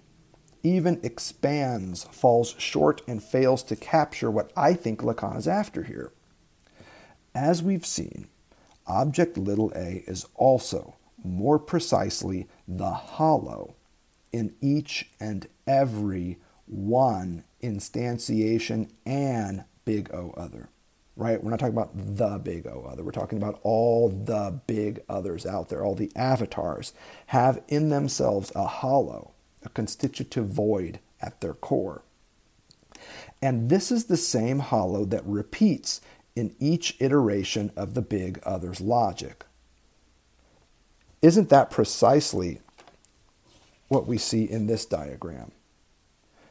[0.63, 6.11] Even expands falls short and fails to capture what I think Lacan is after here.
[7.35, 8.27] As we've seen,
[8.87, 13.75] object little a is also, more precisely, the hollow
[14.31, 20.69] in each and every one instantiation and big O other
[21.15, 21.41] right?
[21.43, 23.03] We're not talking about the big O other.
[23.03, 25.83] We're talking about all the big others out there.
[25.83, 26.93] All the avatars
[27.27, 29.31] have in themselves a hollow,
[29.63, 32.03] a constitutive void at their core.
[33.41, 36.01] And this is the same hollow that repeats
[36.35, 39.45] in each iteration of the big other's logic.
[41.21, 42.59] Isn't that precisely
[43.87, 45.51] what we see in this diagram?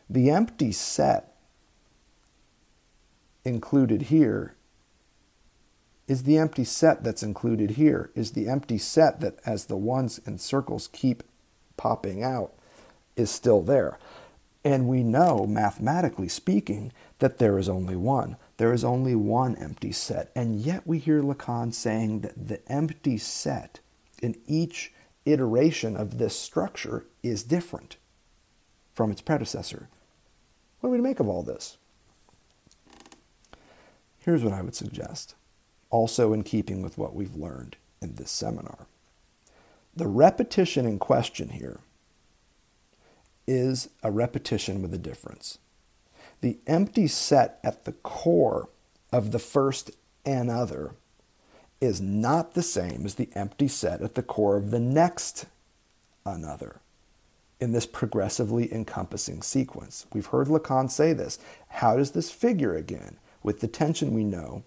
[0.08, 1.31] The empty set
[3.44, 4.54] included here
[6.08, 10.20] is the empty set that's included here, is the empty set that, as the ones
[10.26, 11.22] and circles keep
[11.76, 12.52] popping out,
[13.16, 13.98] is still there.
[14.64, 18.36] And we know, mathematically speaking, that there is only one.
[18.58, 20.30] There is only one empty set.
[20.36, 23.80] And yet we hear Lacan saying that the empty set
[24.22, 24.92] in each
[25.24, 27.96] iteration of this structure is different
[28.94, 29.88] from its predecessor.
[30.80, 31.76] What do we make of all this?
[34.24, 35.34] Here's what I would suggest,
[35.90, 38.86] also in keeping with what we've learned in this seminar.
[39.94, 41.80] The repetition in question here
[43.46, 45.58] is a repetition with a difference.
[46.40, 48.68] The empty set at the core
[49.12, 49.90] of the first
[50.24, 50.94] and other
[51.80, 55.46] is not the same as the empty set at the core of the next
[56.24, 56.80] another
[57.60, 60.06] in this progressively encompassing sequence.
[60.12, 61.40] We've heard Lacan say this.
[61.68, 63.18] How does this figure again?
[63.42, 64.64] With the tension we know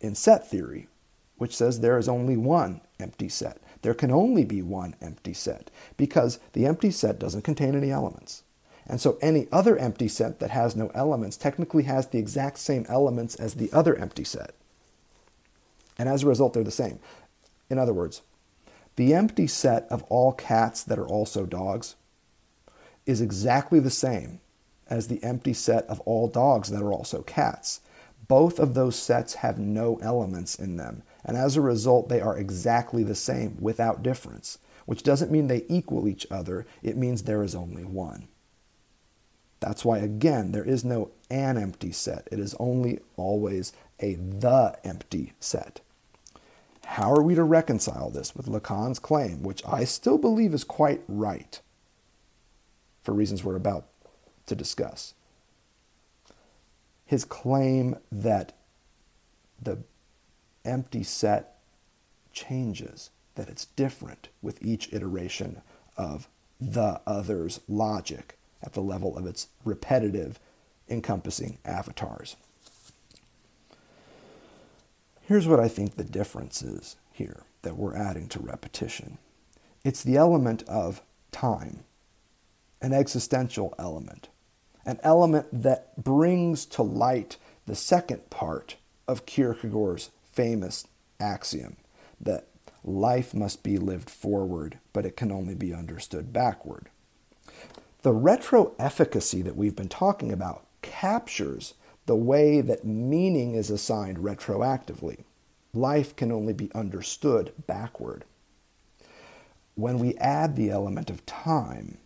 [0.00, 0.88] in set theory,
[1.36, 3.58] which says there is only one empty set.
[3.82, 8.42] There can only be one empty set because the empty set doesn't contain any elements.
[8.86, 12.86] And so any other empty set that has no elements technically has the exact same
[12.88, 14.54] elements as the other empty set.
[15.98, 17.00] And as a result, they're the same.
[17.68, 18.22] In other words,
[18.94, 21.96] the empty set of all cats that are also dogs
[23.06, 24.40] is exactly the same
[24.88, 27.80] as the empty set of all dogs that are also cats.
[28.28, 32.36] Both of those sets have no elements in them, and as a result, they are
[32.36, 37.42] exactly the same without difference, which doesn't mean they equal each other, it means there
[37.42, 38.28] is only one.
[39.60, 42.28] That's why, again, there is no an empty set.
[42.30, 45.80] It is only always a the empty set.
[46.84, 51.02] How are we to reconcile this with Lacan's claim, which I still believe is quite
[51.08, 51.60] right,
[53.02, 53.86] for reasons we're about
[54.46, 55.14] to discuss.
[57.04, 58.52] His claim that
[59.62, 59.78] the
[60.64, 61.58] empty set
[62.32, 65.62] changes, that it's different with each iteration
[65.96, 66.28] of
[66.60, 70.38] the other's logic at the level of its repetitive,
[70.88, 72.36] encompassing avatars.
[75.22, 79.18] Here's what I think the difference is here that we're adding to repetition
[79.84, 81.84] it's the element of time,
[82.82, 84.28] an existential element
[84.86, 88.76] an element that brings to light the second part
[89.08, 90.86] of Kierkegaard's famous
[91.20, 91.76] axiom
[92.20, 92.46] that
[92.84, 96.88] life must be lived forward, but it can only be understood backward.
[98.02, 101.74] The retro efficacy that we've been talking about captures
[102.06, 105.24] the way that meaning is assigned retroactively.
[105.74, 108.24] Life can only be understood backward.
[109.74, 111.98] When we add the element of time,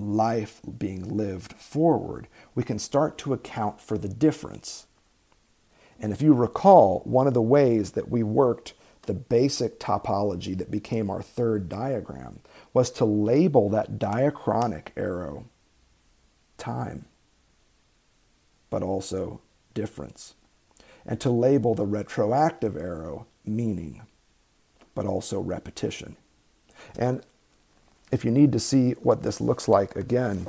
[0.00, 4.86] life being lived forward, we can start to account for the difference.
[6.00, 10.70] And if you recall, one of the ways that we worked the basic topology that
[10.70, 12.40] became our third diagram
[12.72, 15.46] was to label that diachronic arrow
[16.58, 17.06] time,
[18.68, 19.40] but also
[19.74, 20.34] difference,
[21.06, 24.02] and to label the retroactive arrow meaning,
[24.94, 26.16] but also repetition.
[26.96, 27.22] And
[28.12, 30.46] if you need to see what this looks like again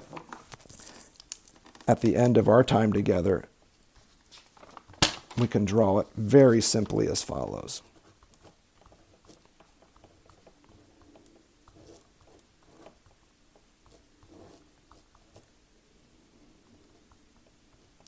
[1.88, 3.46] at the end of our time together,
[5.38, 7.82] we can draw it very simply as follows.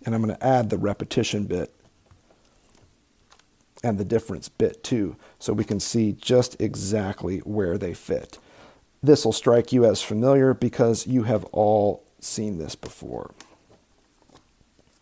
[0.06, 1.74] And I'm going to add the repetition bit
[3.84, 8.38] and the difference bit too, so we can see just exactly where they fit.
[9.04, 13.34] This will strike you as familiar because you have all seen this before.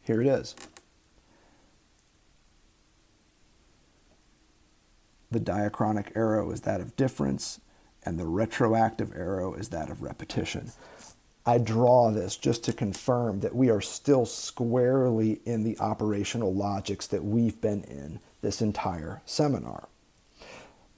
[0.01, 0.55] Here it is.
[5.29, 7.61] The diachronic arrow is that of difference,
[8.03, 10.71] and the retroactive arrow is that of repetition.
[11.45, 17.05] I draw this just to confirm that we are still squarely in the operational logics
[17.07, 19.87] that we've been in this entire seminar.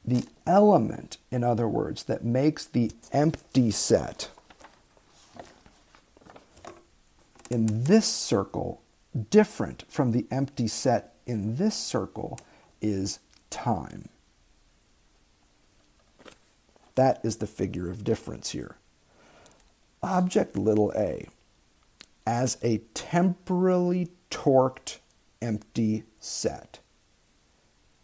[0.05, 4.29] The element, in other words, that makes the empty set
[7.49, 8.81] in this circle
[9.29, 12.39] different from the empty set in this circle
[12.81, 14.09] is time.
[16.95, 18.75] That is the figure of difference here.
[20.01, 21.27] Object little a
[22.25, 24.97] as a temporally torqued
[25.41, 26.79] empty set.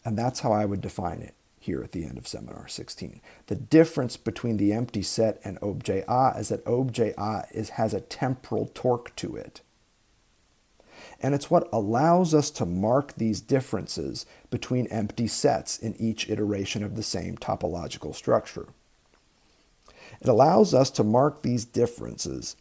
[0.06, 1.34] And that's how I would define it
[1.70, 3.22] here at the end of seminar 16.
[3.46, 7.94] The difference between the empty set and objet A is that objet A is, has
[7.94, 9.62] a temporal torque to it.
[11.22, 16.84] And it's what allows us to mark these differences between empty sets in each iteration
[16.84, 18.70] of the same topological structure.
[20.20, 22.56] It allows us to mark these differences,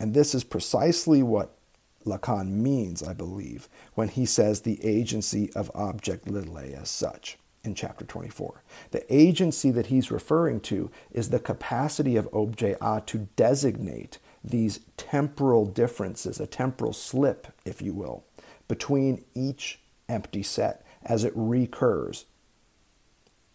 [0.00, 1.54] and this is precisely what
[2.06, 7.36] Lacan means, I believe, when he says the agency of object little a as such
[7.64, 8.62] in chapter 24.
[8.90, 14.80] The agency that he's referring to is the capacity of objet A to designate these
[14.96, 18.24] temporal differences, a temporal slip, if you will,
[18.68, 22.26] between each empty set as it recurs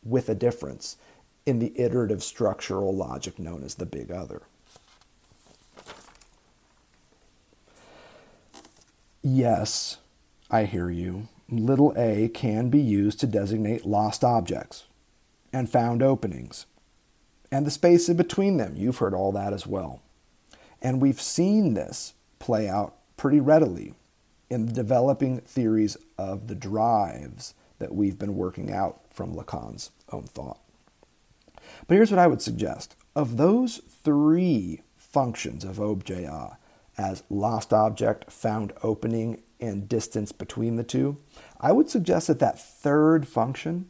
[0.04, 0.98] with a difference
[1.46, 4.42] in the iterative structural logic known as the big other.
[9.22, 9.98] Yes,
[10.50, 11.28] I hear you.
[11.52, 14.86] Little a can be used to designate lost objects
[15.52, 16.66] and found openings
[17.52, 18.76] and the space in between them.
[18.76, 20.02] You've heard all that as well.
[20.82, 23.94] And we've seen this play out pretty readily
[24.50, 30.24] in the developing theories of the drives that we've been working out from Lacan's own
[30.24, 30.60] thought.
[31.88, 32.96] But here's what I would suggest.
[33.16, 36.58] Of those three functions of objet
[36.98, 41.18] as lost object, found opening, and distance between the two,
[41.60, 43.90] I would suggest that that third function,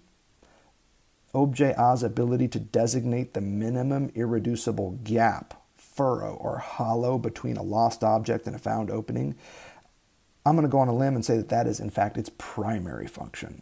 [1.33, 8.03] objet A's ability to designate the minimum irreducible gap furrow or hollow between a lost
[8.03, 9.35] object and a found opening,
[10.45, 12.31] I'm going to go on a limb and say that that is, in fact, its
[12.37, 13.61] primary function.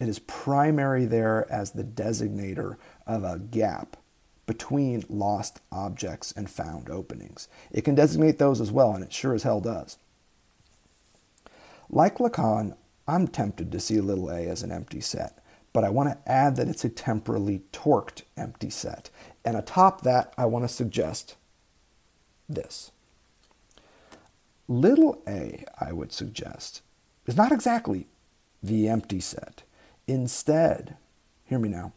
[0.00, 2.76] It is primary there as the designator
[3.06, 3.98] of a gap
[4.46, 7.46] between lost objects and found openings.
[7.70, 9.98] It can designate those as well, and it sure as hell does.
[11.92, 12.76] Like Lacan,
[13.08, 16.54] I'm tempted to see little a as an empty set, but I want to add
[16.56, 19.10] that it's a temporally torqued empty set.
[19.44, 21.36] And atop that, I want to suggest
[22.48, 22.92] this.
[24.68, 26.82] Little a, I would suggest,
[27.26, 28.06] is not exactly
[28.62, 29.64] the empty set.
[30.06, 30.96] Instead,
[31.44, 31.92] hear me now,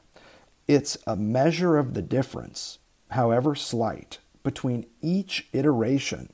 [0.67, 2.79] it's a measure of the difference,
[3.11, 6.33] however slight, between each iteration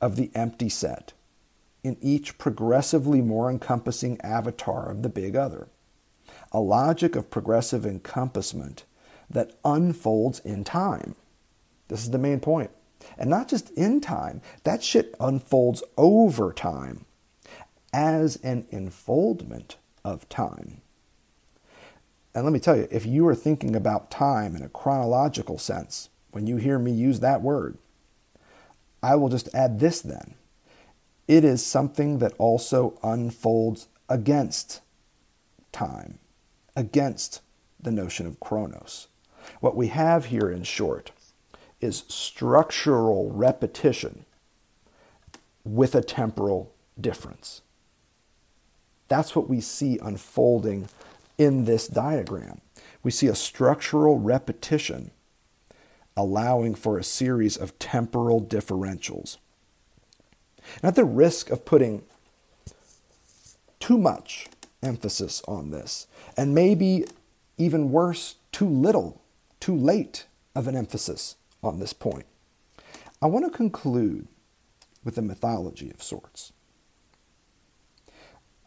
[0.00, 1.12] of the empty set
[1.86, 5.68] in each progressively more encompassing avatar of the big other.
[6.50, 8.84] A logic of progressive encompassment
[9.30, 11.14] that unfolds in time.
[11.86, 12.72] This is the main point.
[13.16, 17.04] And not just in time, that shit unfolds over time
[17.92, 20.80] as an enfoldment of time.
[22.34, 26.10] And let me tell you, if you are thinking about time in a chronological sense,
[26.32, 27.78] when you hear me use that word,
[29.02, 30.34] I will just add this then.
[31.28, 34.80] It is something that also unfolds against
[35.72, 36.18] time,
[36.76, 37.40] against
[37.80, 39.08] the notion of chronos.
[39.60, 41.10] What we have here, in short,
[41.80, 44.24] is structural repetition
[45.64, 47.62] with a temporal difference.
[49.08, 50.88] That's what we see unfolding
[51.38, 52.60] in this diagram.
[53.02, 55.10] We see a structural repetition
[56.16, 59.36] allowing for a series of temporal differentials.
[60.76, 62.02] And at the risk of putting
[63.80, 64.48] too much
[64.82, 66.06] emphasis on this,
[66.36, 67.04] and maybe
[67.58, 69.20] even worse, too little,
[69.60, 72.26] too late of an emphasis on this point.
[73.22, 74.26] I want to conclude
[75.04, 76.52] with a mythology of sorts.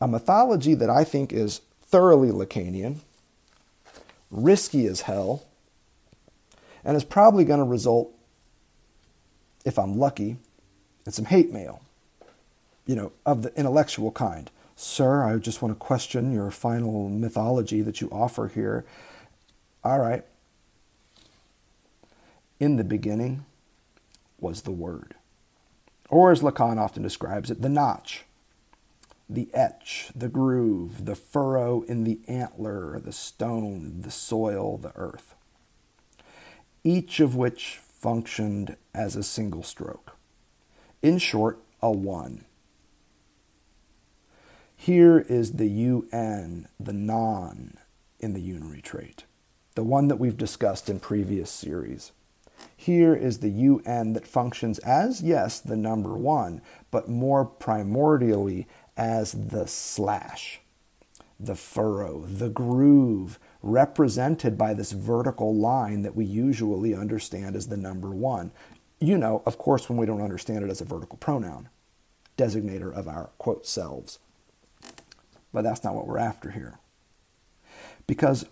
[0.02, 3.00] A mythology that I think is thoroughly Lacanian,
[4.32, 5.46] risky as hell,
[6.84, 8.12] and is probably going to result,
[9.66, 10.38] if I'm lucky,
[11.06, 11.82] in some hate mail,
[12.90, 14.50] you know, of the intellectual kind.
[14.76, 18.84] Sir, I just want to question your final mythology that you offer here.
[19.84, 20.26] All right.
[22.60, 23.46] In the beginning
[24.40, 25.14] was the Word.
[26.10, 28.26] Or as Lacan often describes it, the notch,
[29.30, 35.36] the etch, the groove, the furrow in the antler, the stone, the soil, the earth.
[36.84, 40.16] Each of which functioned as a single stroke.
[41.04, 42.46] In short, a one.
[44.82, 47.74] Here is the UN, the non
[48.18, 49.26] in the unary trait,
[49.76, 52.14] the one that we've discussed in previous series.
[52.78, 56.62] Here is the UN that functions as, yes, the number one,
[56.92, 60.62] but more primordially as the slash,
[61.38, 67.76] the furrow, the groove, represented by this vertical line that we usually understand as the
[67.76, 68.54] number one.
[69.02, 71.68] You know, of course, when we don't understand it as a vertical pronoun,
[72.38, 74.20] designator of our quote selves.
[75.52, 76.80] But that's not what we're after here.
[78.08, 78.46] Because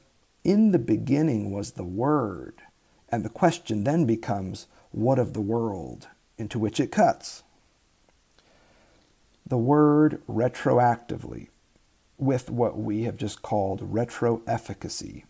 [0.43, 2.61] in the beginning was the Word,
[3.09, 7.43] and the question then becomes what of the world into which it cuts?
[9.45, 11.47] The word retroactively,
[12.17, 15.23] with what we have just called retroefficacy,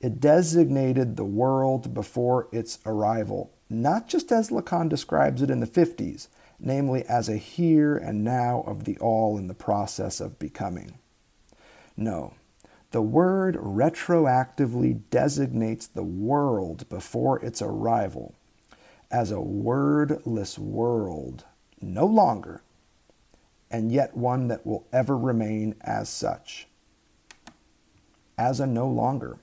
[0.00, 5.66] it designated the world before its arrival, not just as Lacan describes it in the
[5.66, 6.28] 50s,
[6.60, 10.98] namely as a here and now of the all in the process of becoming.
[11.96, 12.34] No,
[12.90, 18.34] the word retroactively designates the world before its arrival
[19.10, 21.44] as a wordless world,
[21.80, 22.62] no longer,
[23.70, 26.68] and yet one that will ever remain as such,
[28.38, 29.38] as a no longer,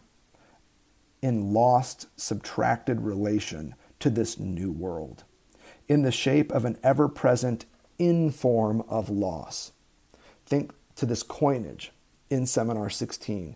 [1.21, 5.23] in lost, subtracted relation to this new world
[5.87, 7.65] in the shape of an ever present
[7.97, 9.71] inform of loss.
[10.45, 11.91] Think to this coinage
[12.29, 13.55] in Seminar 16,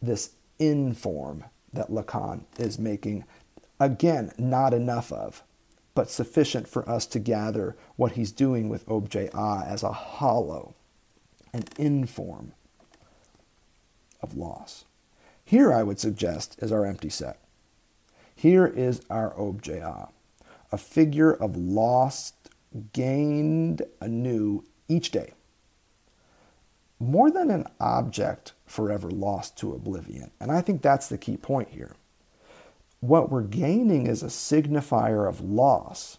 [0.00, 3.24] this inform that Lacan is making.
[3.80, 5.42] Again, not enough of,
[5.94, 10.74] but sufficient for us to gather what he's doing with objet a as a hollow,
[11.52, 12.52] an inform
[14.22, 14.84] of loss.
[15.44, 17.38] Here, I would suggest, is our empty set.
[18.34, 20.08] Here is our objet a
[20.72, 22.34] a figure of lost,
[22.92, 25.34] gained anew each day.
[26.98, 30.30] More than an object forever lost to oblivion.
[30.40, 31.94] And I think that's the key point here.
[33.00, 36.18] What we're gaining is a signifier of loss,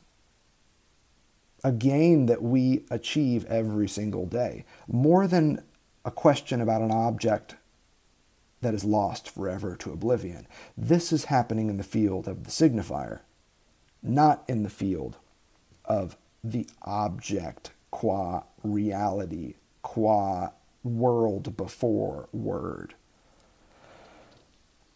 [1.63, 5.63] a gain that we achieve every single day, more than
[6.05, 7.55] a question about an object
[8.61, 10.45] that is lost forever to oblivion.
[10.77, 13.21] This is happening in the field of the signifier
[14.03, 15.17] not in the field
[15.85, 20.49] of the object qua reality, qua
[20.83, 22.95] world before word.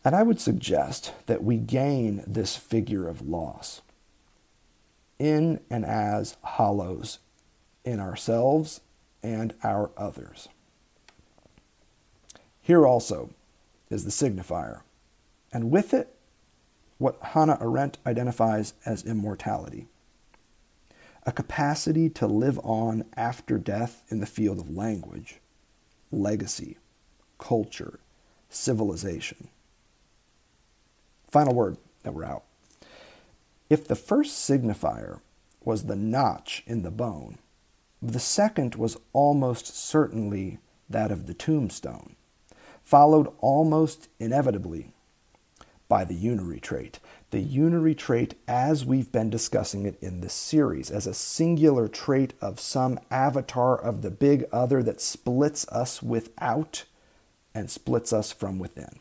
[0.04, 3.82] And I would suggest that we gain this figure of loss
[5.20, 7.20] in and as hollows
[7.84, 8.82] in ourselves
[9.24, 10.50] and our others.
[12.62, 13.30] Here also
[13.90, 14.82] is the signifier,
[15.54, 16.17] and with it
[16.98, 19.88] what Hannah Arendt identifies as immortality
[21.28, 25.42] a capacity to live on after death in the field of language,
[26.10, 26.78] legacy,
[27.38, 28.00] culture,
[28.50, 29.50] civilization.
[31.30, 32.46] Final word that we're out.
[33.70, 35.20] If the first signifier
[35.66, 37.40] was the notch in the bone,
[38.02, 42.16] the second was almost certainly that of the tombstone,
[42.86, 44.94] followed almost inevitably
[45.90, 47.00] by the unary trait.
[47.32, 52.34] The unary trait, as we've been discussing it in this series, as a singular trait
[52.42, 56.86] of some avatar of the big other that splits us without
[57.54, 59.00] and splits us from within.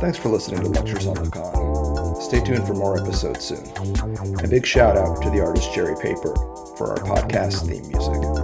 [0.00, 2.22] Thanks for listening to Lectures on Lacan.
[2.22, 3.66] Stay tuned for more episodes soon.
[4.44, 6.34] A big shout out to the artist Jerry Paper
[6.76, 8.37] for our podcast theme music.